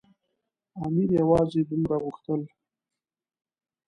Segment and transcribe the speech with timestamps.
[0.85, 2.41] امیر یوازې دومره غوښتل.